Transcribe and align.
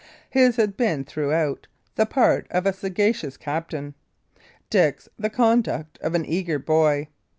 His 0.31 0.55
had 0.55 0.75
been 0.77 1.03
throughout 1.03 1.67
the 1.93 2.07
part 2.07 2.47
of 2.49 2.65
a 2.65 2.73
sagacious 2.73 3.37
captain; 3.37 3.93
Dick's 4.71 5.07
the 5.19 5.29
conduct 5.29 5.99
of 5.99 6.15
an 6.15 6.25
eager 6.25 6.57
boy. 6.57 7.09